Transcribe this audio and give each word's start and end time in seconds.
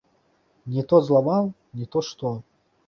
Не 0.77 0.85
то 0.93 1.03
злаваў, 1.11 1.53
не 1.81 1.85
то 1.95 2.07
што. 2.11 2.35